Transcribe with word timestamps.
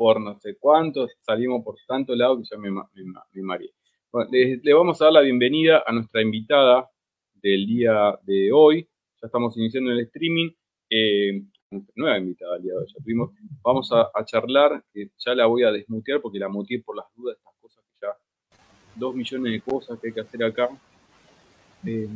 por 0.00 0.18
no 0.18 0.40
sé 0.40 0.56
cuántos, 0.58 1.10
salimos 1.20 1.62
por 1.62 1.76
tanto 1.86 2.16
lado 2.16 2.38
que 2.38 2.44
ya 2.50 2.56
me, 2.56 2.70
me, 2.70 3.58
le, 4.30 4.72
vamos 4.72 4.98
a 4.98 5.04
dar 5.04 5.12
la 5.12 5.20
bienvenida 5.20 5.84
a 5.86 5.92
nuestra 5.92 6.22
invitada 6.22 6.88
del 7.34 7.66
día 7.66 8.18
de 8.22 8.50
hoy. 8.50 8.88
Ya 9.20 9.26
estamos 9.26 9.54
iniciando 9.58 9.90
el 9.90 10.00
streaming. 10.00 10.52
Eh, 10.88 11.42
nueva 11.96 12.16
invitada 12.16 12.54
del 12.54 12.62
día 12.62 12.72
de 12.72 12.78
hoy. 12.78 12.86
Ya 12.86 13.04
tuvimos, 13.04 13.30
vamos 13.62 13.92
a, 13.92 14.24
charlar, 14.24 14.82
que 14.90 15.10
ya 15.18 15.34
la 15.34 15.44
voy 15.44 15.64
a 15.64 15.70
desmutear 15.70 16.22
porque 16.22 16.38
la 16.38 16.48
muteé 16.48 16.80
por 16.80 16.96
las 16.96 17.04
dudas, 17.14 17.36
estas 17.36 17.52
cosas 17.60 17.84
que 17.84 18.06
ya, 18.06 18.16
dos 18.94 19.14
millones 19.14 19.52
de 19.52 19.60
cosas 19.60 20.00
que 20.00 20.06
hay 20.06 20.14
que 20.14 20.20
hacer 20.22 20.42
acá. 20.44 20.70
Eh, 21.84 22.08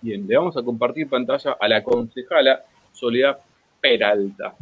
bien, 0.00 0.26
le 0.26 0.36
vamos 0.36 0.56
a 0.56 0.62
compartir 0.64 1.08
pantalla 1.08 1.52
a 1.52 1.68
la 1.68 1.84
concejala 1.84 2.64
Soledad 2.90 3.38
Peralta. 3.80 4.56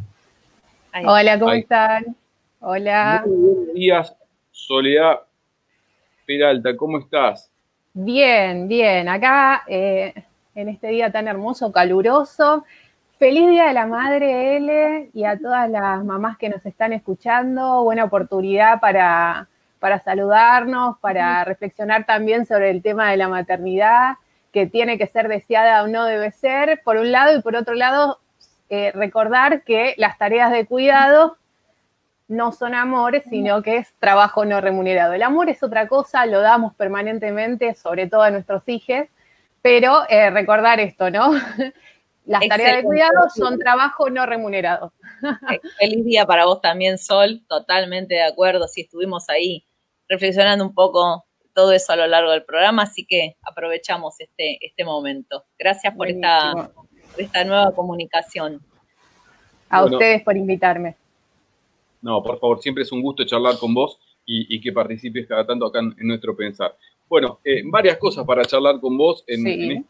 Hola, 1.03 1.39
¿cómo 1.39 1.53
están? 1.53 2.20
Hola. 2.63 3.23
buenos 3.25 3.73
días, 3.73 4.15
Soledad 4.51 5.21
Peralta, 6.27 6.77
¿cómo 6.77 6.99
estás? 6.99 7.51
Bien, 7.91 8.67
bien. 8.67 9.09
Acá, 9.09 9.63
eh, 9.65 10.13
en 10.53 10.69
este 10.69 10.89
día 10.89 11.11
tan 11.11 11.27
hermoso, 11.27 11.71
caluroso. 11.71 12.63
Feliz 13.17 13.49
Día 13.49 13.65
de 13.65 13.73
la 13.73 13.87
Madre, 13.87 14.57
L, 14.57 15.09
y 15.11 15.23
a 15.23 15.39
todas 15.39 15.71
las 15.71 16.05
mamás 16.05 16.37
que 16.37 16.49
nos 16.49 16.63
están 16.63 16.93
escuchando. 16.93 17.83
Buena 17.83 18.03
oportunidad 18.03 18.79
para, 18.79 19.47
para 19.79 19.99
saludarnos, 19.99 20.99
para 20.99 21.43
reflexionar 21.43 22.05
también 22.05 22.45
sobre 22.45 22.69
el 22.69 22.83
tema 22.83 23.09
de 23.09 23.17
la 23.17 23.27
maternidad, 23.27 24.17
que 24.53 24.67
tiene 24.67 24.99
que 24.99 25.07
ser 25.07 25.29
deseada 25.29 25.81
o 25.81 25.87
no 25.87 26.05
debe 26.05 26.29
ser, 26.29 26.79
por 26.83 26.97
un 26.97 27.11
lado, 27.11 27.35
y 27.35 27.41
por 27.41 27.55
otro 27.55 27.73
lado, 27.73 28.19
eh, 28.69 28.91
recordar 28.93 29.63
que 29.63 29.95
las 29.97 30.19
tareas 30.19 30.51
de 30.51 30.67
cuidado 30.67 31.37
no 32.31 32.53
son 32.53 32.73
amores, 32.73 33.23
sino 33.29 33.61
que 33.61 33.77
es 33.77 33.93
trabajo 33.99 34.45
no 34.45 34.61
remunerado. 34.61 35.13
El 35.13 35.21
amor 35.21 35.49
es 35.49 35.61
otra 35.61 35.87
cosa, 35.87 36.25
lo 36.25 36.39
damos 36.39 36.73
permanentemente, 36.75 37.75
sobre 37.75 38.07
todo 38.07 38.21
a 38.21 38.31
nuestros 38.31 38.63
hijos, 38.67 39.07
pero 39.61 40.03
eh, 40.09 40.29
recordar 40.29 40.79
esto, 40.79 41.09
¿no? 41.11 41.33
Las 42.25 42.47
tareas 42.47 42.77
de 42.77 42.83
cuidado 42.83 43.29
son 43.35 43.59
trabajo 43.59 44.09
no 44.09 44.25
remunerado. 44.25 44.93
Eh, 45.51 45.59
feliz 45.77 46.05
día 46.05 46.25
para 46.25 46.45
vos 46.45 46.61
también, 46.61 46.97
Sol, 46.97 47.41
totalmente 47.49 48.15
de 48.15 48.23
acuerdo, 48.23 48.67
si 48.67 48.81
estuvimos 48.81 49.29
ahí 49.29 49.65
reflexionando 50.07 50.65
un 50.65 50.73
poco 50.73 51.25
todo 51.53 51.73
eso 51.73 51.91
a 51.91 51.97
lo 51.97 52.07
largo 52.07 52.31
del 52.31 52.43
programa, 52.43 52.83
así 52.83 53.05
que 53.05 53.35
aprovechamos 53.43 54.19
este, 54.19 54.57
este 54.65 54.85
momento. 54.85 55.43
Gracias 55.59 55.93
por 55.95 56.07
esta, 56.07 56.71
esta 57.17 57.43
nueva 57.43 57.71
comunicación. 57.75 58.61
A 59.69 59.83
ustedes 59.83 60.21
por 60.23 60.37
invitarme. 60.37 60.95
No, 62.01 62.23
por 62.23 62.39
favor, 62.39 62.61
siempre 62.61 62.83
es 62.83 62.91
un 62.91 63.01
gusto 63.01 63.23
charlar 63.23 63.57
con 63.57 63.73
vos 63.73 63.99
y, 64.25 64.61
que 64.61 64.71
participes 64.71 65.27
cada 65.27 65.45
tanto 65.45 65.65
acá 65.65 65.79
en, 65.79 65.95
nuestro 66.07 66.35
pensar. 66.35 66.75
Bueno, 67.07 67.39
eh, 67.43 67.61
varias 67.65 67.97
cosas 67.97 68.25
para 68.25 68.45
charlar 68.45 68.79
con 68.79 68.97
vos 68.97 69.23
este, 69.27 69.85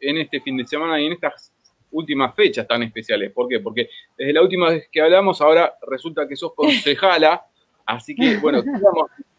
en, 0.00 0.16
este, 0.18 0.40
fin 0.40 0.56
de 0.56 0.66
semana 0.66 1.00
y 1.00 1.06
en 1.06 1.12
estas 1.12 1.52
últimas 1.90 2.34
fechas 2.34 2.66
tan 2.66 2.82
especiales. 2.82 3.32
¿Por 3.32 3.48
qué? 3.48 3.60
Porque 3.60 3.88
desde 4.16 4.32
la 4.32 4.42
última 4.42 4.70
vez 4.70 4.88
que 4.90 5.00
hablamos, 5.00 5.40
ahora 5.40 5.74
resulta 5.88 6.28
que 6.28 6.36
sos 6.36 6.54
concejala, 6.54 7.44
así 7.86 8.14
que, 8.14 8.36
bueno, 8.36 8.62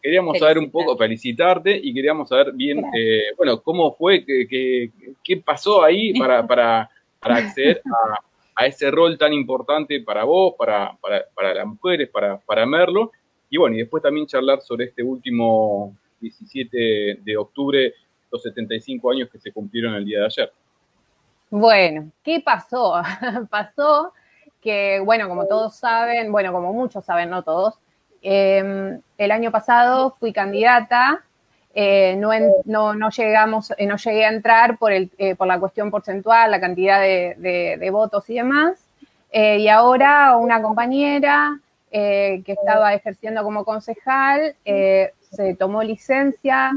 queríamos, 0.02 0.38
saber 0.38 0.58
un 0.58 0.70
poco, 0.70 0.98
felicitarte 0.98 1.80
y 1.82 1.94
queríamos 1.94 2.30
saber 2.30 2.52
bien, 2.54 2.84
eh, 2.98 3.28
bueno, 3.38 3.62
cómo 3.62 3.96
fue, 3.96 4.26
qué, 4.26 4.92
qué, 5.24 5.38
pasó 5.38 5.84
ahí 5.84 6.14
para, 6.18 6.46
para, 6.46 6.90
para 7.20 7.38
acceder 7.38 7.82
a 7.86 8.27
a 8.58 8.66
ese 8.66 8.90
rol 8.90 9.20
tan 9.20 9.34
importante 9.34 10.02
para 10.02 10.24
vos, 10.24 10.56
para, 10.58 10.98
para, 11.00 11.54
las 11.54 11.66
mujeres, 11.68 12.10
para, 12.10 12.40
para 12.40 12.66
Merlo. 12.66 13.12
Y 13.52 13.58
bueno, 13.58 13.76
y 13.76 13.80
después 13.80 14.02
también 14.02 14.26
charlar 14.26 14.62
sobre 14.62 14.86
este 14.86 15.04
último 15.04 15.96
17 16.20 17.20
de 17.22 17.38
octubre, 17.38 17.94
los 18.32 18.42
75 18.42 19.12
años 19.12 19.30
que 19.32 19.38
se 19.38 19.52
cumplieron 19.52 19.94
el 19.94 20.04
día 20.04 20.22
de 20.22 20.26
ayer. 20.26 20.52
Bueno, 21.52 22.12
¿qué 22.24 22.42
pasó? 22.42 22.96
pasó 23.52 24.12
que, 24.60 25.02
bueno, 25.06 25.30
como 25.30 25.46
todos 25.46 25.76
saben, 25.76 26.32
bueno, 26.32 26.52
como 26.52 26.74
muchos 26.74 27.06
saben, 27.06 27.30
no 27.30 27.44
todos, 27.44 27.76
em, 28.24 29.00
el 29.20 29.32
año 29.32 29.52
pasado 29.52 30.16
fui 30.20 30.34
candidata 30.34 31.24
eh, 31.80 32.16
no, 32.16 32.96
no, 32.96 33.10
llegamos, 33.12 33.72
eh, 33.78 33.86
no 33.86 33.98
llegué 33.98 34.26
a 34.26 34.30
entrar 34.30 34.80
por, 34.80 34.92
el, 34.92 35.12
eh, 35.20 35.36
por 35.36 35.46
la 35.46 35.60
cuestión 35.60 35.92
porcentual, 35.92 36.50
la 36.50 36.60
cantidad 36.60 37.00
de, 37.00 37.90
votos 37.92 38.28
y 38.32 38.34
demás. 38.34 38.80
y 39.32 39.68
ahora 39.68 40.38
una 40.38 40.60
compañera 40.60 41.60
que 41.92 42.44
estaba 42.48 42.96
ejerciendo 42.96 43.44
como 43.44 43.64
concejal 43.64 44.56
se 44.66 45.56
tomó 45.60 45.84
licencia 45.84 46.72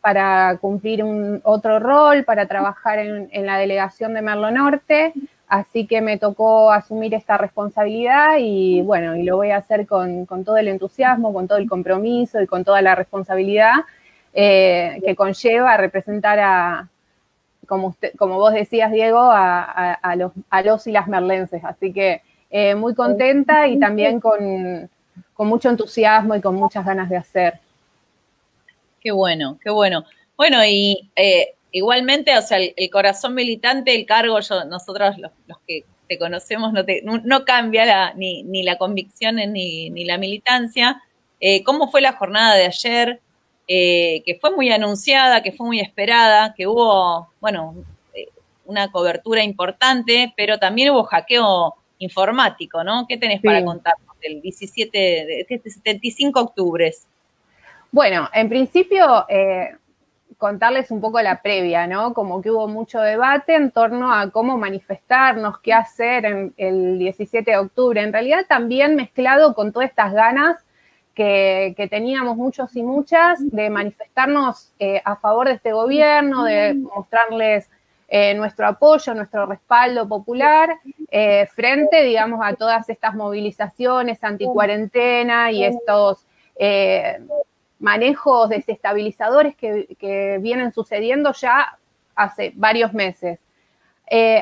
para 0.00 0.56
cumplir 0.58 1.04
un, 1.04 1.42
otro 1.44 1.78
rol, 1.78 2.24
para 2.24 2.46
trabajar 2.46 2.98
en, 2.98 3.44
la 3.44 3.58
delegación 3.58 4.14
de 4.14 4.22
Merlo 4.22 4.50
Norte. 4.50 5.12
Así 5.48 5.86
que 5.86 6.00
me 6.00 6.16
tocó 6.16 6.72
asumir 6.72 7.12
esta 7.12 7.36
responsabilidad 7.36 8.36
y 8.38 8.80
bueno, 8.80 9.16
y 9.16 9.22
lo 9.22 9.36
voy 9.36 9.50
a 9.50 9.58
hacer 9.58 9.86
con, 9.86 10.24
con 10.24 10.46
todo 10.46 10.56
el 10.56 10.68
entusiasmo, 10.68 11.34
con 11.34 11.46
todo 11.46 11.58
el 11.58 11.68
compromiso 11.68 12.40
y 12.40 12.46
con 12.46 12.64
toda 12.64 12.80
la 12.80 12.94
responsabilidad 12.94 13.84
eh, 14.38 15.00
que 15.02 15.16
conlleva 15.16 15.78
representar 15.78 16.38
a, 16.38 16.90
como, 17.66 17.86
usted, 17.88 18.12
como 18.18 18.34
vos 18.34 18.52
decías, 18.52 18.92
Diego, 18.92 19.18
a, 19.18 20.14
los, 20.14 20.32
a 20.50 20.60
los 20.60 20.86
y 20.86 20.92
las 20.92 21.08
merlenses. 21.08 21.64
Así 21.64 21.90
que 21.90 22.20
eh, 22.50 22.74
muy 22.74 22.94
contenta 22.94 23.66
y 23.66 23.78
también 23.78 24.20
con, 24.20 24.90
mucho 25.38 25.70
entusiasmo 25.70 26.34
y 26.34 26.42
con 26.42 26.54
muchas 26.54 26.84
ganas 26.84 27.08
de 27.08 27.16
hacer. 27.16 27.60
Qué 29.00 29.10
bueno, 29.10 29.58
qué 29.64 29.70
bueno. 29.70 30.04
Bueno, 30.36 30.62
y 30.66 31.10
eh, 31.16 31.54
igualmente, 31.72 32.36
o 32.36 32.42
sea, 32.42 32.58
el, 32.58 32.90
corazón 32.90 33.34
militante, 33.34 33.94
el 33.94 34.04
cargo, 34.04 34.38
yo, 34.40 34.66
nosotros 34.66 35.16
los, 35.16 35.32
que 35.66 35.86
te 36.08 36.18
conocemos, 36.18 36.74
no, 36.74 36.82
no, 37.24 37.44
cambia 37.46 38.12
ni, 38.12 38.42
ni, 38.42 38.62
la 38.64 38.76
convicción 38.76 39.36
ni, 39.36 39.88
ni 39.88 40.04
la 40.04 40.18
militancia. 40.18 41.02
¿Cómo 41.64 41.90
fue 41.90 42.02
la 42.02 42.12
jornada 42.12 42.54
de 42.54 42.66
ayer? 42.66 43.22
Eh, 43.68 44.22
que 44.24 44.36
fue 44.36 44.52
muy 44.52 44.70
anunciada, 44.70 45.42
que 45.42 45.50
fue 45.50 45.66
muy 45.66 45.80
esperada, 45.80 46.54
que 46.54 46.68
hubo, 46.68 47.28
bueno, 47.40 47.74
eh, 48.14 48.28
una 48.64 48.92
cobertura 48.92 49.42
importante, 49.42 50.32
pero 50.36 50.58
también 50.58 50.90
hubo 50.90 51.02
hackeo 51.02 51.74
informático, 51.98 52.84
¿no? 52.84 53.06
¿Qué 53.08 53.16
tenés 53.16 53.42
para 53.42 53.64
contarnos 53.64 54.16
del 54.20 54.40
17, 54.40 54.98
de, 55.48 55.60
75 55.64 56.40
octubres? 56.40 57.08
Bueno, 57.90 58.28
en 58.32 58.48
principio, 58.48 59.26
eh, 59.28 59.74
contarles 60.38 60.92
un 60.92 61.00
poco 61.00 61.20
la 61.20 61.42
previa, 61.42 61.88
¿no? 61.88 62.14
Como 62.14 62.40
que 62.42 62.52
hubo 62.52 62.68
mucho 62.68 63.00
debate 63.00 63.56
en 63.56 63.72
torno 63.72 64.12
a 64.12 64.30
cómo 64.30 64.58
manifestarnos, 64.58 65.58
qué 65.58 65.72
hacer 65.72 66.24
en 66.24 66.54
el 66.56 67.00
17 67.00 67.50
de 67.50 67.56
octubre. 67.56 68.00
En 68.00 68.12
realidad 68.12 68.46
también 68.48 68.94
mezclado 68.94 69.54
con 69.54 69.72
todas 69.72 69.88
estas 69.88 70.12
ganas 70.12 70.56
que, 71.16 71.88
teníamos 71.90 72.36
muchos 72.36 72.76
y 72.76 72.82
muchas 72.82 73.38
de 73.50 73.70
manifestarnos 73.70 74.70
eh, 74.78 75.00
a 75.02 75.16
favor 75.16 75.48
de 75.48 75.54
este 75.54 75.72
gobierno, 75.72 76.44
de 76.44 76.74
mostrarles 76.74 77.70
eh, 78.08 78.34
nuestro 78.34 78.66
apoyo, 78.66 79.14
nuestro 79.14 79.46
respaldo 79.46 80.06
popular 80.06 80.78
eh, 81.10 81.48
frente, 81.54 82.02
digamos, 82.02 82.40
a 82.44 82.54
todas 82.54 82.88
estas 82.90 83.14
movilizaciones 83.14 84.22
anticuarentena 84.22 85.50
y 85.50 85.64
estos 85.64 86.24
manejos 87.78 88.48
desestabilizadores 88.48 89.56
que, 89.56 89.96
que, 89.98 90.38
vienen 90.40 90.70
sucediendo 90.72 91.32
ya 91.32 91.78
hace 92.14 92.52
varios 92.54 92.92
meses. 92.94 93.38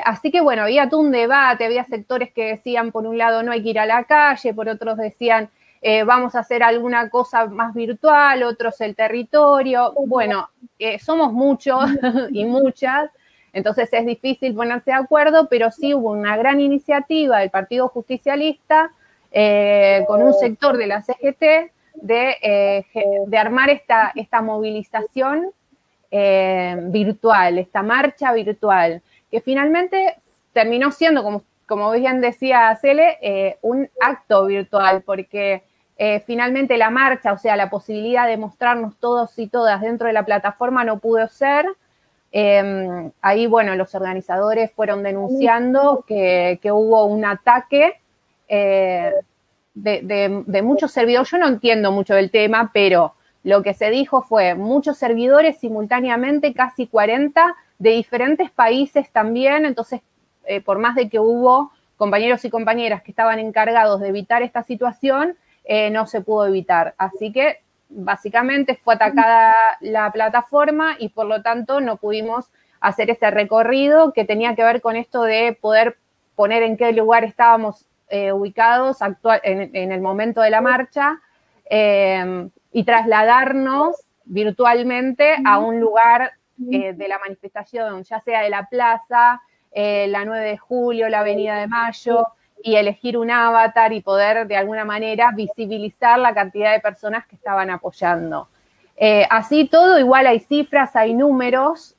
así 0.05 0.31
que 0.31 0.41
bueno, 0.41 0.63
había 0.63 0.87
todo 0.89 1.01
un 1.01 1.11
debate, 1.11 1.65
había 1.65 1.83
sectores 1.85 2.31
que 2.33 2.45
decían, 2.45 2.91
por 2.91 3.05
un 3.05 3.17
lado, 3.17 3.43
no 3.43 3.51
hay 3.51 3.63
que 3.63 3.69
ir 3.69 3.79
a 3.79 3.85
la 3.85 4.03
calle, 4.03 4.53
por 4.53 4.69
otros 4.69 4.97
decían, 4.97 5.49
eh, 5.87 6.03
vamos 6.03 6.33
a 6.33 6.39
hacer 6.39 6.63
alguna 6.63 7.11
cosa 7.11 7.45
más 7.45 7.75
virtual, 7.75 8.41
otros 8.41 8.81
el 8.81 8.95
territorio. 8.95 9.93
Bueno, 10.07 10.49
eh, 10.79 10.97
somos 10.97 11.31
muchos 11.31 11.77
y 12.31 12.43
muchas, 12.43 13.11
entonces 13.53 13.89
es 13.91 14.03
difícil 14.03 14.55
ponerse 14.55 14.89
de 14.89 14.97
acuerdo, 14.97 15.47
pero 15.47 15.69
sí 15.69 15.93
hubo 15.93 16.09
una 16.09 16.37
gran 16.37 16.59
iniciativa 16.59 17.37
del 17.37 17.51
Partido 17.51 17.87
Justicialista 17.89 18.89
eh, 19.31 20.03
con 20.07 20.23
un 20.23 20.33
sector 20.33 20.75
de 20.75 20.87
la 20.87 21.03
CGT 21.03 21.71
de, 22.01 22.83
de 23.27 23.37
armar 23.37 23.69
esta, 23.69 24.11
esta 24.15 24.41
movilización 24.41 25.51
virtual, 26.11 27.59
esta 27.59 27.83
marcha 27.83 28.33
virtual, 28.33 29.03
que 29.29 29.39
finalmente 29.39 30.15
terminó 30.51 30.91
siendo, 30.91 31.21
como, 31.21 31.43
como 31.67 31.91
bien 31.91 32.21
decía 32.21 32.75
Cele, 32.81 33.57
un 33.61 33.87
acto 34.01 34.45
virtual, 34.45 35.03
porque 35.03 35.63
eh, 35.97 36.19
finalmente 36.25 36.77
la 36.77 36.89
marcha, 36.89 37.31
o 37.31 37.37
sea, 37.37 37.55
la 37.55 37.69
posibilidad 37.69 38.27
de 38.27 38.37
mostrarnos 38.37 38.97
todos 38.97 39.37
y 39.39 39.47
todas 39.47 39.81
dentro 39.81 40.07
de 40.07 40.13
la 40.13 40.25
plataforma 40.25 40.83
no 40.83 40.99
pudo 40.99 41.27
ser. 41.29 41.65
Em, 42.31 43.11
ahí, 43.21 43.47
bueno, 43.47 43.75
los 43.75 43.95
organizadores 43.95 44.71
fueron 44.73 45.03
denunciando 45.03 46.03
que, 46.05 46.59
hubo 46.65 47.05
un 47.05 47.23
ataque 47.23 47.93
eh, 48.49 49.13
de, 49.73 50.61
muchos 50.61 50.91
servidores, 50.91 51.31
yo 51.31 51.37
no 51.37 51.47
entiendo 51.47 51.93
mucho 51.93 52.13
del 52.13 52.31
tema, 52.31 52.71
pero 52.73 53.13
lo 53.43 53.63
que 53.63 53.73
se 53.73 53.89
dijo 53.89 54.21
fue 54.21 54.53
muchos 54.55 54.97
servidores 54.97 55.59
simultáneamente, 55.59 56.53
casi 56.53 56.87
40, 56.87 57.55
de 57.79 57.91
diferentes 57.91 58.51
países 58.51 59.09
también, 59.11 59.65
entonces, 59.65 60.01
eh, 60.45 60.59
por 60.59 60.79
más 60.79 60.95
de 60.95 61.07
que 61.07 61.19
hubo 61.19 61.71
compañeros 61.95 62.43
y 62.43 62.49
compañeras 62.49 63.01
que 63.01 63.11
estaban 63.11 63.39
encargados 63.39 64.01
de 64.01 64.09
evitar 64.09 64.43
esta 64.43 64.63
situación, 64.63 65.37
eh, 65.65 65.89
no 65.89 66.07
se 66.07 66.21
pudo 66.21 66.47
evitar. 66.47 66.95
Así 66.97 67.31
que 67.31 67.59
básicamente 67.89 68.75
fue 68.75 68.95
atacada 68.95 69.55
la 69.81 70.11
plataforma 70.11 70.95
y 70.99 71.09
por 71.09 71.25
lo 71.25 71.41
tanto 71.41 71.81
no 71.81 71.97
pudimos 71.97 72.51
hacer 72.79 73.09
ese 73.09 73.31
recorrido 73.31 74.13
que 74.13 74.25
tenía 74.25 74.55
que 74.55 74.63
ver 74.63 74.81
con 74.81 74.95
esto 74.95 75.23
de 75.23 75.57
poder 75.59 75.97
poner 76.35 76.63
en 76.63 76.77
qué 76.77 76.91
lugar 76.91 77.23
estábamos 77.23 77.87
eh, 78.09 78.31
ubicados 78.31 79.01
actual, 79.01 79.41
en, 79.43 79.91
el 79.91 80.01
momento 80.01 80.41
de 80.41 80.51
la 80.51 80.61
marcha 80.61 81.19
eh, 81.69 82.49
y 82.71 82.83
trasladarnos 82.83 83.95
virtualmente 84.25 85.35
a 85.43 85.57
un 85.57 85.79
lugar 85.79 86.33
eh, 86.71 86.93
de 86.93 87.07
la 87.07 87.17
manifestación, 87.19 88.03
ya 88.03 88.19
sea 88.19 88.41
de 88.41 88.49
la 88.49 88.67
plaza, 88.67 89.41
la 89.73 90.23
9 90.23 90.45
de 90.45 90.57
julio, 90.57 91.09
la 91.09 91.19
Avenida 91.19 91.57
de 91.57 91.67
Mayo, 91.67 92.27
y 92.65 92.75
elegir 92.75 93.17
un 93.17 93.29
avatar 93.29 93.93
y 93.93 94.01
poder 94.01 94.47
de 94.47 94.57
alguna 94.57 94.85
manera 94.85 95.31
visibilizar 95.35 96.17
la 96.17 96.33
cantidad 96.33 96.73
de 96.73 96.79
personas 96.79 97.27
que 97.27 97.35
estaban 97.35 97.69
apoyando. 97.69 98.49
así 99.29 99.67
todo, 99.67 99.99
igual 99.99 100.25
hay 100.25 100.39
cifras, 100.39 100.95
hay 100.95 101.13
números, 101.13 101.95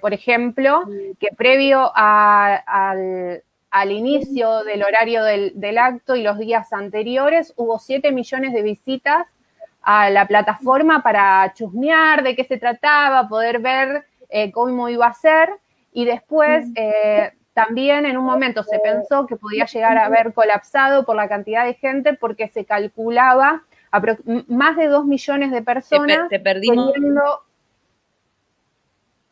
por 0.00 0.14
ejemplo, 0.14 0.84
que 1.20 1.28
previo 1.36 1.92
al, 1.94 3.42
al 3.76 3.92
inicio 3.92 4.64
del 4.64 4.82
horario 4.82 5.22
del, 5.22 5.78
acto 5.78 6.16
y 6.16 6.22
los 6.22 6.38
días 6.38 6.72
anteriores, 6.72 7.52
hubo 7.56 7.78
7 7.78 8.10
millones 8.10 8.54
de 8.54 8.62
visitas 8.62 9.28
a 9.82 10.08
la 10.08 10.26
plataforma 10.26 11.02
para 11.02 11.52
chusmear 11.52 12.22
de 12.22 12.34
qué 12.34 12.44
se 12.44 12.56
trataba, 12.56 13.28
poder 13.28 13.58
ver 13.58 14.06
eh, 14.30 14.50
cómo 14.50 14.88
iba 14.88 15.06
a 15.06 15.12
ser. 15.12 15.50
Y 15.92 16.06
después 16.06 16.66
eh, 16.74 17.32
también 17.56 18.04
en 18.04 18.18
un 18.18 18.26
momento 18.26 18.62
se 18.64 18.78
pensó 18.80 19.26
que 19.26 19.36
podía 19.36 19.64
llegar 19.64 19.96
a 19.96 20.04
haber 20.04 20.34
colapsado 20.34 21.06
por 21.06 21.16
la 21.16 21.26
cantidad 21.26 21.64
de 21.64 21.72
gente 21.72 22.12
porque 22.12 22.48
se 22.48 22.66
calculaba 22.66 23.62
más 24.46 24.76
de 24.76 24.88
2 24.88 25.06
millones 25.06 25.52
de 25.52 25.62
personas. 25.62 26.28
Te, 26.28 26.38
perdimos. 26.38 26.92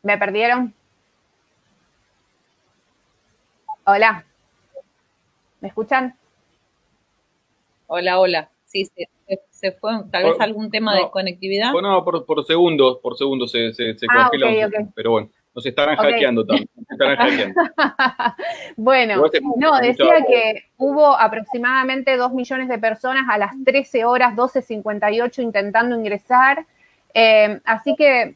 ¿Me 0.01 0.17
perdieron? 0.17 0.73
Hola. 3.83 4.25
¿Me 5.61 5.67
escuchan? 5.67 6.17
Hola, 7.85 8.19
hola. 8.19 8.49
Sí, 8.65 8.89
se, 9.51 9.71
fue. 9.73 9.91
Tal 10.11 10.23
vez 10.23 10.39
algún 10.39 10.71
tema 10.71 10.95
de 10.95 11.11
conectividad. 11.11 11.71
Bueno, 11.71 12.03
por, 12.03 12.25
por 12.25 12.43
segundos, 12.43 12.97
por 13.03 13.19
segundos 13.19 13.51
se, 13.51 13.71
se, 13.71 13.95
ah, 14.09 14.31
Pero 14.95 15.11
bueno, 15.11 15.29
nos 15.55 15.65
estarán 15.65 15.95
hackeando 15.95 16.45
también. 16.45 16.67
bueno, 18.75 19.23
no, 19.55 19.79
decía 19.79 20.25
que 20.27 20.65
hubo 20.77 21.17
aproximadamente 21.17 22.17
2 22.17 22.33
millones 22.33 22.67
de 22.67 22.77
personas 22.77 23.23
a 23.29 23.37
las 23.37 23.51
13 23.63 24.03
horas 24.03 24.35
12.58 24.35 25.41
intentando 25.41 25.95
ingresar. 25.95 26.65
Eh, 27.13 27.61
así 27.63 27.95
que 27.95 28.35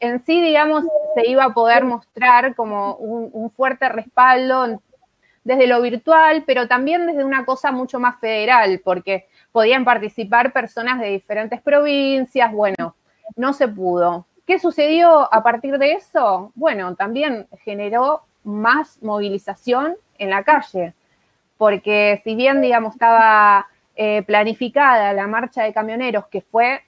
en 0.00 0.24
sí, 0.24 0.40
digamos, 0.40 0.84
se 1.14 1.28
iba 1.28 1.44
a 1.44 1.52
poder 1.52 1.84
mostrar 1.84 2.54
como 2.54 2.94
un, 2.96 3.28
un 3.32 3.50
fuerte 3.50 3.86
respaldo 3.90 4.80
desde 5.44 5.66
lo 5.66 5.82
virtual, 5.82 6.44
pero 6.46 6.66
también 6.68 7.06
desde 7.06 7.22
una 7.22 7.44
cosa 7.44 7.70
mucho 7.70 8.00
más 8.00 8.18
federal, 8.18 8.80
porque 8.82 9.28
podían 9.52 9.84
participar 9.84 10.54
personas 10.54 10.98
de 11.00 11.08
diferentes 11.08 11.60
provincias, 11.60 12.50
bueno, 12.50 12.96
no 13.36 13.52
se 13.52 13.68
pudo. 13.68 14.26
¿Qué 14.46 14.58
sucedió 14.58 15.32
a 15.32 15.42
partir 15.42 15.78
de 15.78 15.92
eso? 15.92 16.52
Bueno, 16.54 16.94
también 16.96 17.46
generó 17.64 18.24
más 18.42 19.02
movilización 19.02 19.96
en 20.18 20.28
la 20.28 20.44
calle, 20.44 20.92
porque 21.56 22.20
si 22.24 22.34
bien, 22.34 22.60
digamos, 22.60 22.92
estaba 22.92 23.66
eh, 23.96 24.22
planificada 24.22 25.14
la 25.14 25.26
marcha 25.26 25.62
de 25.62 25.72
camioneros, 25.72 26.26
que 26.26 26.42
fue 26.42 26.82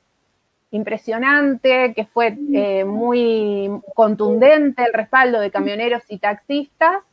impresionante, 0.70 1.94
que 1.94 2.04
fue 2.04 2.36
eh, 2.52 2.84
muy 2.84 3.70
contundente 3.94 4.84
el 4.84 4.92
respaldo 4.92 5.40
de 5.40 5.50
camioneros 5.50 6.02
y 6.08 6.18
taxistas, 6.18 7.04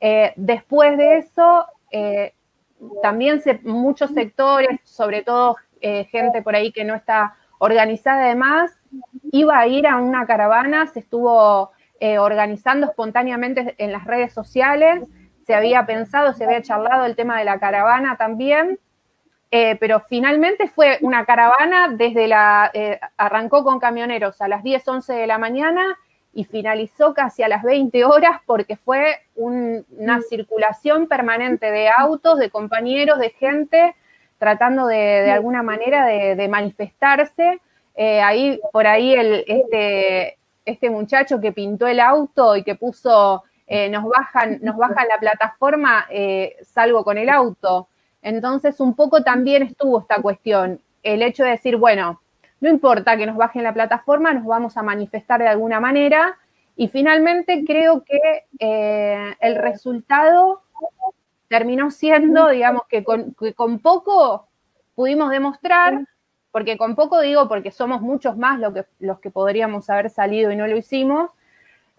eh, 0.00 0.32
después 0.36 0.96
de 0.96 1.18
eso, 1.18 1.66
también 3.02 3.42
muchos 3.64 4.10
sectores, 4.12 4.80
sobre 4.84 5.22
todo 5.22 5.56
gente 5.80 6.40
por 6.40 6.54
ahí 6.56 6.72
que 6.72 6.84
no 6.84 6.94
está 6.94 7.36
organizada 7.58 8.24
además, 8.24 8.72
iba 9.32 9.58
a 9.58 9.66
ir 9.66 9.88
a 9.88 9.96
una 9.96 10.24
caravana, 10.26 10.86
se 10.86 11.00
estuvo 11.00 11.72
organizando 12.18 12.86
espontáneamente 12.86 13.76
en 13.78 13.92
las 13.92 14.04
redes 14.04 14.32
sociales, 14.32 15.04
se 15.46 15.54
había 15.54 15.86
pensado, 15.86 16.32
se 16.32 16.44
había 16.44 16.60
charlado 16.60 17.04
el 17.04 17.14
tema 17.14 17.38
de 17.38 17.44
la 17.44 17.60
caravana 17.60 18.16
también, 18.16 18.80
pero 19.50 20.00
finalmente 20.00 20.66
fue 20.66 20.98
una 21.02 21.24
caravana 21.24 21.94
desde 21.96 22.26
la, 22.26 22.72
arrancó 23.16 23.62
con 23.62 23.78
camioneros 23.78 24.40
a 24.40 24.48
las 24.48 24.64
10, 24.64 24.88
11 24.88 25.12
de 25.12 25.26
la 25.28 25.38
mañana 25.38 25.96
y 26.34 26.44
finalizó 26.44 27.12
casi 27.14 27.42
a 27.42 27.48
las 27.48 27.62
20 27.62 28.04
horas 28.04 28.40
porque 28.46 28.76
fue 28.76 29.18
una 29.34 30.20
circulación 30.22 31.06
permanente 31.06 31.70
de 31.70 31.88
autos, 31.90 32.38
de 32.38 32.50
compañeros, 32.50 33.18
de 33.18 33.30
gente 33.30 33.94
tratando 34.38 34.86
de, 34.86 35.30
alguna 35.30 35.62
manera 35.62 36.06
de, 36.06 36.48
manifestarse. 36.48 37.60
Eh, 37.94 38.20
ahí, 38.20 38.60
por 38.72 38.86
ahí, 38.86 39.14
el, 39.14 39.44
este, 39.46 40.38
este 40.64 40.90
muchacho 40.90 41.40
que 41.40 41.52
pintó 41.52 41.86
el 41.86 42.00
auto 42.00 42.56
y 42.56 42.62
que 42.62 42.74
puso 42.74 43.42
eh, 43.66 43.88
nos 43.88 44.04
bajan, 44.04 44.58
nos 44.60 44.76
la 44.78 45.18
plataforma, 45.18 46.06
eh, 46.10 46.56
salgo 46.62 47.04
con 47.04 47.16
el 47.16 47.28
auto. 47.28 47.88
Entonces, 48.20 48.78
un 48.80 48.94
poco 48.94 49.22
también 49.22 49.62
estuvo 49.62 50.00
esta 50.00 50.20
cuestión, 50.20 50.80
el 51.02 51.22
hecho 51.22 51.44
de 51.44 51.50
decir, 51.52 51.76
bueno, 51.76 52.20
no 52.60 52.68
importa 52.68 53.16
que 53.16 53.26
nos 53.26 53.36
bajen 53.36 53.62
la 53.64 53.72
plataforma, 53.72 54.34
nos 54.34 54.44
vamos 54.44 54.76
a 54.76 54.82
manifestar 54.82 55.40
de 55.40 55.48
alguna 55.48 55.80
manera. 55.80 56.38
Y 56.76 56.88
finalmente 56.88 57.64
creo 57.66 58.04
que 58.04 58.44
eh, 58.58 59.34
el 59.40 59.56
resultado 59.56 60.62
terminó 61.48 61.90
siendo, 61.90 62.48
digamos, 62.48 62.82
que 62.88 63.04
con, 63.04 63.34
poco 63.78 64.48
pudimos 64.94 65.30
demostrar, 65.30 66.06
porque 66.52 66.78
con 66.78 66.94
poco 66.94 67.20
digo 67.20 67.48
porque 67.48 67.72
somos 67.72 68.00
muchos 68.00 68.36
más 68.36 68.60
que, 68.72 68.84
los 69.00 69.18
que 69.18 69.30
podríamos 69.30 69.90
haber 69.90 70.10
salido 70.10 70.52
y 70.52 70.56
no 70.56 70.68
lo 70.68 70.76
hicimos, 70.76 71.30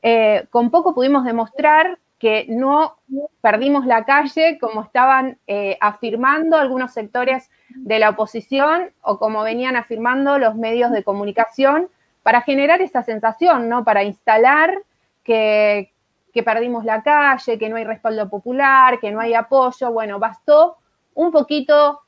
eh, 0.01 0.45
con 0.49 0.71
poco 0.71 0.93
pudimos 0.95 1.25
demostrar 1.25 1.99
que 2.19 2.45
no 2.47 2.95
perdimos 3.41 3.85
la 3.85 4.05
calle 4.05 4.57
como 4.57 4.83
estaban 4.83 5.39
eh, 5.45 5.77
afirmando 5.81 6.55
algunos 6.55 6.93
sectores 6.93 7.51
de 7.69 7.99
la 7.99 8.11
oposición 8.11 8.91
o 9.01 9.19
como 9.19 9.43
venían 9.43 9.75
afirmando 9.75 10.39
los 10.39 10.55
medios 10.55 10.91
de 10.91 11.03
comunicación 11.03 11.89
para 12.21 12.41
generar 12.41 12.81
esa 12.81 13.03
sensación, 13.03 13.67
¿no? 13.67 13.83
Para 13.83 14.03
instalar 14.03 14.73
que, 15.23 15.91
perdimos 16.45 16.85
la 16.85 17.03
calle, 17.03 17.59
que 17.59 17.67
no 17.67 17.75
hay 17.75 17.83
respaldo 17.83 18.29
popular, 18.29 18.99
que 19.01 19.11
no 19.11 19.19
hay 19.19 19.33
apoyo. 19.33 19.91
Bueno, 19.91 20.17
bastó 20.17 20.77
un 21.13 21.31
poquito 21.31 22.02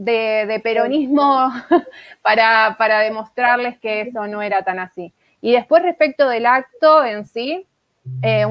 de, 0.00 0.60
peronismo 0.62 1.52
para, 2.22 2.74
para, 2.78 3.00
demostrarles 3.00 3.78
que 3.78 4.02
eso 4.02 4.26
no 4.26 4.42
era 4.42 4.62
tan 4.62 4.78
así. 4.78 5.12
Y 5.42 5.52
después 5.52 5.82
respecto 5.82 6.28
del 6.28 6.46
acto 6.46 7.04
en 7.04 7.26
sí, 7.26 7.66
eh, 8.22 8.46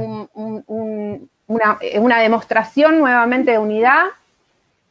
una, 1.48 2.20
demostración 2.22 3.00
nuevamente 3.00 3.52
de 3.52 3.58
unidad, 3.58 4.06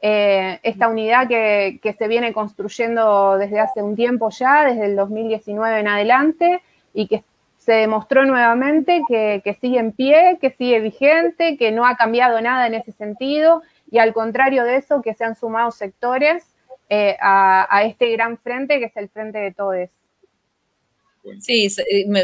eh, 0.00 0.58
esta 0.62 0.88
unidad 0.88 1.28
que, 1.28 1.96
se 1.96 2.08
viene 2.08 2.32
construyendo 2.32 3.38
desde 3.38 3.60
hace 3.60 3.82
un 3.82 3.94
tiempo 3.94 4.30
ya, 4.30 4.64
desde 4.64 4.86
el 4.86 4.96
2019 4.96 5.80
en 5.80 5.88
adelante, 5.88 6.62
y 6.92 7.06
que 7.06 7.22
se 7.58 7.72
demostró 7.72 8.24
nuevamente 8.24 9.02
que, 9.08 9.56
sigue 9.60 9.78
en 9.78 9.92
pie, 9.92 10.38
que 10.40 10.50
sigue 10.50 10.80
vigente, 10.80 11.56
que 11.56 11.70
no 11.70 11.86
ha 11.86 11.96
cambiado 11.96 12.40
nada 12.40 12.66
en 12.66 12.74
ese 12.74 12.92
sentido, 12.92 13.62
y 13.90 13.98
al 13.98 14.12
contrario 14.12 14.64
de 14.64 14.76
eso, 14.76 15.02
que 15.02 15.14
se 15.14 15.24
han 15.24 15.34
sumado 15.34 15.70
sectores 15.70 16.44
eh, 16.90 17.16
a, 17.20 17.82
este 17.84 18.10
gran 18.12 18.38
frente 18.38 18.78
que 18.78 18.86
es 18.86 18.96
el 18.96 19.08
frente 19.08 19.38
de 19.38 19.52
todos. 19.52 19.90
Sí, 21.40 21.68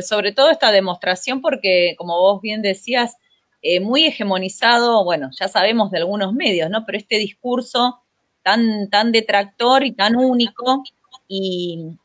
sobre 0.02 0.32
todo 0.32 0.50
esta 0.50 0.72
demostración 0.72 1.42
porque, 1.42 1.94
como 1.98 2.18
vos 2.18 2.40
bien 2.40 2.62
decías, 2.62 3.16
eh, 3.60 3.80
muy 3.80 4.06
hegemonizado, 4.06 5.04
bueno, 5.04 5.30
ya 5.38 5.48
sabemos 5.48 5.90
de 5.90 5.98
algunos 5.98 6.32
medios, 6.32 6.70
¿no? 6.70 6.84
Pero 6.86 6.98
este 6.98 7.16
discurso 7.16 8.00
tan, 8.42 8.88
tan 8.88 9.12
detractor 9.12 9.84
y 9.84 9.92
tan 9.92 10.16
único 10.16 10.82
y, 11.28 11.96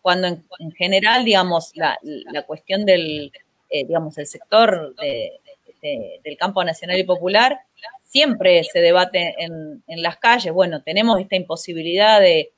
cuando 0.00 0.28
en, 0.28 0.72
general, 0.76 1.24
digamos, 1.24 1.72
la, 1.74 1.98
cuestión 2.46 2.86
del, 2.86 3.32
eh, 3.68 3.84
digamos, 3.86 4.16
el 4.18 4.26
sector 4.26 4.94
del 4.94 6.36
campo 6.38 6.62
nacional 6.62 6.98
y 6.98 7.04
popular 7.04 7.58
siempre 8.06 8.62
se 8.64 8.80
debate 8.80 9.34
en, 9.38 9.82
las 9.86 10.16
calles. 10.16 10.52
Bueno, 10.52 10.82
tenemos 10.82 11.20
esta 11.20 11.36
imposibilidad 11.36 12.20
de, 12.20 12.52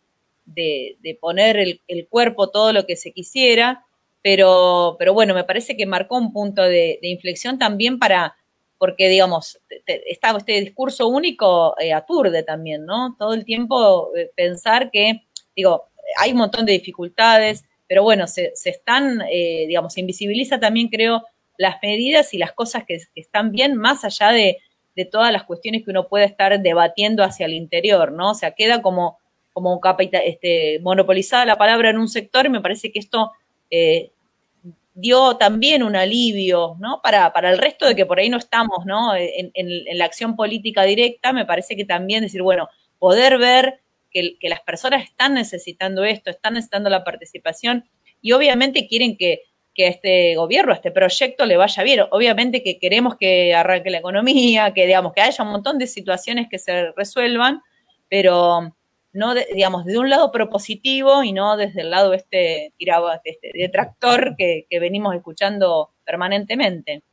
poner 1.20 1.56
el, 1.56 2.06
cuerpo 2.08 2.50
todo 2.50 2.72
lo 2.72 2.86
que 2.86 2.96
se 2.96 3.12
quisiera, 3.12 3.84
pero, 4.22 4.96
pero 4.98 5.14
bueno, 5.14 5.34
me 5.34 5.44
parece 5.44 5.76
que 5.76 5.86
marcó 5.86 6.16
un 6.18 6.32
punto 6.32 6.62
de, 6.62 6.98
inflexión 7.02 7.58
también 7.58 7.98
para, 7.98 8.36
porque 8.78 9.08
digamos, 9.08 9.58
este 9.86 10.60
discurso 10.60 11.08
único 11.08 11.74
eh, 11.80 11.92
aturde 11.92 12.42
también, 12.42 12.84
¿no? 12.84 13.16
Todo 13.18 13.34
el 13.34 13.44
tiempo 13.44 14.14
eh, 14.16 14.30
pensar 14.36 14.90
que, 14.90 15.22
digo, 15.56 15.88
hay 16.18 16.32
un 16.32 16.38
montón 16.38 16.66
de 16.66 16.72
dificultades, 16.72 17.64
pero 17.86 18.02
bueno, 18.02 18.26
se, 18.26 18.52
están, 18.64 19.22
eh, 19.32 19.64
digamos, 19.66 19.94
se 19.94 20.00
invisibiliza 20.00 20.60
también, 20.60 20.88
creo, 20.88 21.24
las 21.56 21.76
medidas 21.82 22.34
y 22.34 22.38
las 22.38 22.52
cosas 22.52 22.84
que, 22.86 23.00
están 23.14 23.50
bien 23.50 23.76
más 23.76 24.04
allá 24.04 24.30
de, 24.30 24.58
todas 25.04 25.32
las 25.32 25.44
cuestiones 25.44 25.84
que 25.84 25.90
uno 25.90 26.08
puede 26.08 26.24
estar 26.24 26.60
debatiendo 26.60 27.22
hacia 27.22 27.46
el 27.46 27.54
interior, 27.54 28.12
¿no? 28.12 28.30
O 28.30 28.34
sea, 28.34 28.52
queda 28.52 28.82
como, 28.82 29.18
como 29.52 29.80
este, 30.24 30.80
monopolizada 30.80 31.44
la 31.44 31.56
palabra 31.56 31.90
en 31.90 31.98
un 31.98 32.08
sector 32.08 32.46
y 32.46 32.50
me 32.50 32.60
parece 32.60 32.92
que 32.92 32.98
esto 32.98 33.32
eh, 33.70 34.10
dio 34.94 35.36
también 35.36 35.82
un 35.82 35.96
alivio, 35.96 36.76
¿no? 36.80 37.00
Para, 37.02 37.32
para 37.32 37.50
el 37.50 37.58
resto 37.58 37.86
de 37.86 37.94
que 37.94 38.06
por 38.06 38.18
ahí 38.18 38.28
no 38.28 38.38
estamos, 38.38 38.84
¿no? 38.84 39.14
En, 39.14 39.50
en 39.54 39.98
la 39.98 40.04
acción 40.04 40.36
política 40.36 40.82
directa, 40.82 41.32
me 41.32 41.46
parece 41.46 41.76
que 41.76 41.84
también 41.84 42.22
decir, 42.22 42.42
bueno, 42.42 42.68
poder 42.98 43.38
ver 43.38 43.80
que, 44.10 44.48
las 44.48 44.60
personas 44.60 45.04
están 45.04 45.34
necesitando 45.34 46.04
esto, 46.04 46.30
están 46.30 46.54
necesitando 46.54 46.90
la 46.90 47.04
participación 47.04 47.88
y 48.20 48.32
obviamente 48.32 48.88
quieren 48.88 49.16
que, 49.16 49.42
que 49.78 49.86
a 49.86 49.90
este 49.90 50.34
gobierno, 50.34 50.72
a 50.72 50.74
este 50.74 50.90
proyecto 50.90 51.46
le 51.46 51.56
vaya 51.56 51.84
bien. 51.84 52.00
Obviamente 52.10 52.64
que 52.64 52.80
queremos 52.80 53.14
que 53.14 53.54
arranque 53.54 53.90
la 53.90 53.98
economía, 53.98 54.74
que 54.74 54.86
digamos 54.86 55.12
que 55.12 55.20
haya 55.20 55.44
un 55.44 55.52
montón 55.52 55.78
de 55.78 55.86
situaciones 55.86 56.48
que 56.50 56.58
se 56.58 56.90
resuelvan, 56.96 57.62
pero 58.08 58.74
no, 59.12 59.34
digamos, 59.34 59.84
de 59.84 59.96
un 59.96 60.10
lado 60.10 60.32
propositivo 60.32 61.22
y 61.22 61.32
no 61.32 61.56
desde 61.56 61.82
el 61.82 61.90
lado 61.90 62.12
este, 62.12 62.72
este 62.76 63.50
detractor 63.54 64.34
que, 64.36 64.66
que 64.68 64.80
venimos 64.80 65.14
escuchando 65.14 65.92
permanentemente. 66.04 67.04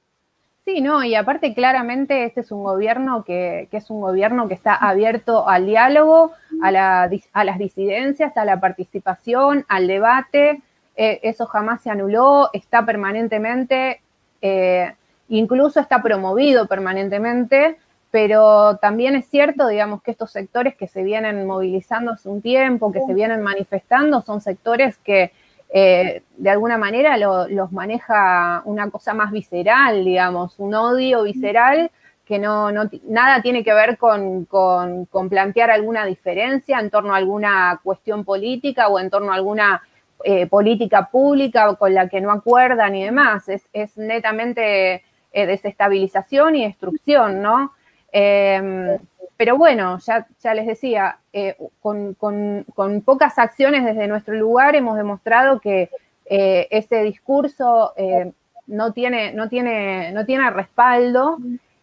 Sí, 0.65 0.81
no, 0.81 1.03
y 1.03 1.13
aparte 1.13 1.53
claramente 1.53 2.25
este 2.25 2.41
es 2.41 2.51
un 2.51 2.63
gobierno 2.63 3.23
que, 3.23 3.69
es 3.71 3.91
un 3.91 4.01
gobierno 4.01 4.47
que 4.47 4.55
está 4.55 4.73
abierto 4.73 5.47
al 5.47 5.67
diálogo, 5.67 6.31
a, 6.63 6.71
las 6.71 7.59
disidencias, 7.59 8.35
a 8.35 8.45
la 8.45 8.59
participación, 8.59 9.63
al 9.67 9.85
debate. 9.85 10.63
Eh, 10.97 11.19
eso 11.23 11.45
jamás 11.45 11.81
se 11.81 11.89
anuló, 11.89 12.49
está 12.53 12.85
permanentemente, 12.85 14.01
eh, 14.41 14.93
incluso 15.29 15.79
está 15.79 16.01
promovido 16.01 16.67
permanentemente, 16.67 17.77
pero 18.11 18.77
también 18.77 19.15
es 19.15 19.27
cierto, 19.27 19.67
digamos, 19.67 20.01
que 20.01 20.11
estos 20.11 20.31
sectores 20.31 20.75
que 20.75 20.87
se 20.87 21.03
vienen 21.03 21.45
movilizando 21.45 22.13
hace 22.13 22.29
un 22.29 22.41
tiempo, 22.41 22.91
que 22.91 23.01
se 23.01 23.13
vienen 23.13 23.41
manifestando, 23.41 24.21
son 24.21 24.39
sectores 24.39 24.97
que 24.99 25.33
eh, 25.69 26.23
de 26.37 26.49
alguna 26.49 26.77
manera 26.77 27.17
los 27.17 27.71
maneja 27.73 28.61
una 28.63 28.89
cosa 28.89 29.13
más 29.13 29.31
visceral, 29.31 30.05
digamos, 30.05 30.59
un 30.59 30.73
odio 30.73 31.23
visceral 31.23 31.91
que 32.25 32.39
no, 32.39 32.71
nada 33.07 33.41
tiene 33.41 33.63
que 33.63 33.73
ver 33.73 33.97
con, 33.97 34.47
plantear 35.29 35.69
alguna 35.69 36.05
diferencia 36.05 36.79
en 36.79 36.89
torno 36.89 37.13
a 37.13 37.17
alguna 37.17 37.79
cuestión 37.83 38.23
política 38.23 38.87
o 38.87 38.99
en 38.99 39.09
torno 39.09 39.31
a 39.31 39.35
alguna 39.35 39.81
eh, 40.23 40.47
política 40.47 41.09
pública 41.11 41.75
con 41.75 41.93
la 41.93 42.07
que 42.07 42.21
no 42.21 42.31
acuerdan 42.31 42.95
y 42.95 43.03
demás. 43.03 43.49
Es, 43.49 43.97
netamente 43.97 45.03
eh, 45.31 45.45
desestabilización 45.45 46.55
y 46.55 46.65
destrucción, 46.65 47.41
¿no? 47.41 47.73
pero 49.37 49.57
bueno, 49.57 49.99
ya, 49.99 50.25
ya 50.39 50.53
les 50.53 50.65
decía, 50.65 51.19
eh, 51.33 51.57
con, 51.81 52.15
pocas 53.03 53.37
acciones 53.37 53.83
desde 53.83 54.07
nuestro 54.07 54.35
lugar 54.35 54.75
hemos 54.75 54.95
demostrado 54.95 55.59
que 55.59 55.89
eh, 56.25 56.67
ese 56.71 57.03
discurso 57.03 57.93
no, 58.67 58.93
tiene, 58.93 59.33
no, 59.33 59.49
tiene, 59.49 60.13
no 60.13 60.25
tiene 60.25 60.49
respaldo. 60.49 61.37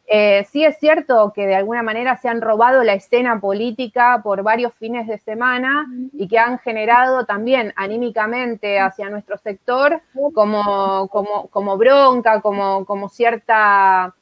Sí 0.07 0.65
es 0.65 0.79
cierto 0.79 1.33
que 1.35 1.47
de 1.47 1.55
alguna 1.55 1.83
manera 1.83 2.17
se 2.17 2.29
han 2.29 2.41
robado 2.41 2.85
la 2.85 2.95
escena 2.95 3.41
política 3.41 4.21
por 4.23 4.43
varios 4.43 4.75
fines 4.75 5.07
de 5.07 5.19
semana 5.19 5.87
y 6.13 6.29
que 6.29 6.39
han 6.39 6.59
generado 6.59 7.25
también 7.25 7.73
anímicamente 7.77 8.79
hacia 8.79 9.09
nuestro 9.09 9.39
sector 9.39 10.03
como, 10.35 11.09
como, 11.09 11.49
como 11.49 11.77
bronca, 11.79 12.41
como, 12.41 12.85
como 12.85 13.09
cierta 13.09 14.15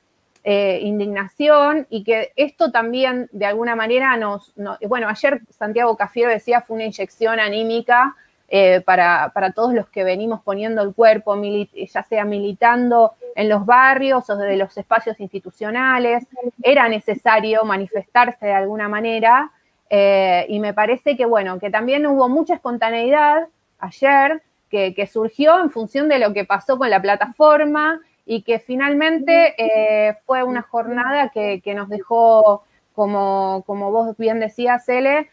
eh, 0.42 0.78
indignación 0.80 1.86
y 1.90 2.02
que 2.02 2.32
esto 2.34 2.70
también 2.70 3.28
de 3.30 3.44
alguna 3.44 3.76
manera 3.76 4.16
nos, 4.16 4.54
bueno, 4.88 5.06
ayer 5.06 5.42
Santiago 5.50 5.98
Cafiero 5.98 6.30
decía 6.30 6.62
fue 6.62 6.76
una 6.76 6.86
inyección 6.86 7.38
anímica 7.38 8.16
eh, 8.52 8.80
para, 8.80 9.32
todos 9.54 9.72
los 9.72 9.88
que 9.88 10.02
venimos 10.02 10.40
poniendo 10.42 10.82
el 10.82 10.92
cuerpo, 10.92 11.40
ya 11.40 12.02
sea 12.02 12.24
militando 12.24 13.12
en 13.36 13.48
los 13.48 13.64
barrios 13.64 14.28
o 14.28 14.36
desde 14.36 14.56
los 14.56 14.76
espacios 14.76 15.20
institucionales, 15.20 16.26
era 16.60 16.88
necesario 16.88 17.64
manifestarse 17.64 18.46
de 18.46 18.52
alguna 18.52 18.88
manera 18.88 19.52
eh, 19.88 20.46
y 20.48 20.58
me 20.58 20.74
parece 20.74 21.16
que 21.16 21.26
bueno, 21.26 21.60
que 21.60 21.70
también 21.70 22.04
hubo 22.08 22.28
mucha 22.28 22.54
espontaneidad 22.54 23.46
ayer 23.78 24.42
que, 24.68 24.94
que 24.94 25.06
surgió 25.06 25.60
en 25.60 25.70
función 25.70 26.08
de 26.08 26.18
lo 26.18 26.32
que 26.32 26.44
pasó 26.44 26.76
con 26.76 26.90
la 26.90 27.00
plataforma 27.00 28.00
y 28.26 28.42
que 28.42 28.58
finalmente 28.58 29.54
eh, 29.58 30.16
fue 30.26 30.42
una 30.42 30.62
jornada 30.62 31.28
que, 31.28 31.62
nos 31.74 31.88
dejó, 31.88 32.64
como, 32.94 33.62
como, 33.64 33.92
vos 33.92 34.16
bien 34.16 34.40
decías, 34.40 34.84
Cele, 34.84 35.28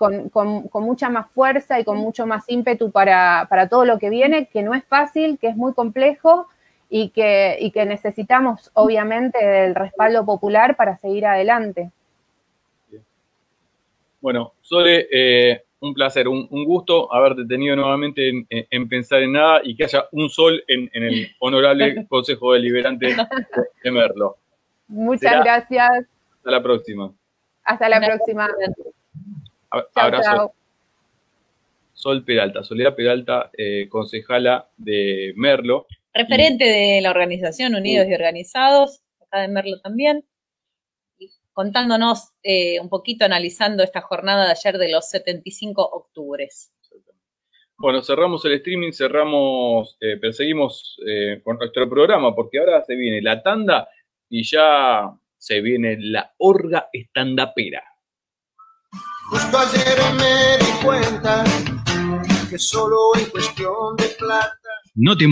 eh, 0.00 0.30
con, 0.30 0.68
mucha 0.84 1.08
más 1.08 1.30
fuerza 1.30 1.80
y 1.80 1.84
con 1.84 1.96
mucho 1.98 2.26
más 2.26 2.44
ímpetu 2.48 2.90
para, 2.90 3.48
todo 3.70 3.84
lo 3.84 3.98
que 3.98 4.10
viene, 4.10 4.46
que 4.46 4.62
no 4.62 4.74
es 4.74 4.84
fácil, 4.84 5.38
que 5.38 5.48
es 5.48 5.56
muy 5.56 5.72
complejo 5.72 6.48
y 6.88 7.10
que, 7.10 7.56
y 7.60 7.70
que 7.70 7.84
necesitamos, 7.84 8.70
obviamente, 8.74 9.64
el 9.64 9.74
respaldo 9.74 10.24
popular 10.24 10.76
para 10.76 10.96
seguir 10.98 11.26
adelante. 11.26 11.90
Bueno, 14.20 14.52
Sole, 14.60 15.08
eh, 15.12 15.62
un 15.80 15.94
placer, 15.94 16.28
un, 16.28 16.46
gusto 16.64 17.12
haberte 17.12 17.44
tenido 17.46 17.76
nuevamente 17.76 18.46
en, 18.48 18.88
pensar 18.88 19.22
en 19.22 19.32
nada 19.32 19.60
y 19.62 19.76
que 19.76 19.84
haya 19.84 20.06
un 20.12 20.28
sol 20.28 20.62
en, 20.68 20.90
el 20.92 21.28
honorable 21.38 22.06
Consejo 22.08 22.54
Deliberante 22.54 23.14
de 23.84 23.90
Merlo. 23.90 24.36
Muchas 24.88 25.44
gracias. 25.44 26.06
Hasta 26.38 26.50
la 26.50 26.62
próxima. 26.62 27.12
Hasta 27.64 27.88
la 27.88 28.00
próxima. 28.00 28.48
Abrazo. 29.94 30.52
Sol 31.92 32.24
Peralta, 32.24 32.62
Soledad 32.62 32.94
Peralta, 32.94 33.50
eh, 33.56 33.88
concejala 33.88 34.68
de 34.76 35.32
Merlo. 35.36 35.86
Referente 36.12 36.64
de 36.64 37.00
la 37.00 37.10
organización 37.10 37.74
Unidos 37.74 38.06
y 38.08 38.14
Organizados, 38.14 39.00
acá 39.20 39.40
de 39.40 39.48
Merlo 39.48 39.80
también 39.80 40.24
contándonos 41.56 42.34
eh, 42.42 42.78
un 42.80 42.90
poquito, 42.90 43.24
analizando 43.24 43.82
esta 43.82 44.02
jornada 44.02 44.44
de 44.44 44.50
ayer 44.50 44.76
de 44.76 44.92
los 44.92 45.08
75 45.08 45.82
octubres. 45.82 46.70
Bueno, 47.78 48.02
cerramos 48.02 48.44
el 48.44 48.52
streaming, 48.52 48.92
cerramos, 48.92 49.96
eh, 50.02 50.18
perseguimos 50.18 50.98
eh, 51.06 51.40
con 51.42 51.56
nuestro 51.56 51.88
programa, 51.88 52.34
porque 52.34 52.58
ahora 52.58 52.82
se 52.84 52.94
viene 52.94 53.22
la 53.22 53.42
tanda 53.42 53.88
y 54.28 54.44
ya 54.44 55.10
se 55.38 55.62
viene 55.62 55.96
la 55.98 56.34
orga 56.36 56.90
estandapera. 56.92 57.82
Justo 59.30 59.58
ayer 59.58 59.98
me 60.16 60.58
di 60.64 60.72
cuenta 60.84 61.44
que 62.48 62.58
solo 62.58 62.96
en 63.16 63.26
cuestión 63.26 63.96
de 63.96 64.04
plata. 64.18 64.68
No 64.94 65.16
te 65.16 65.24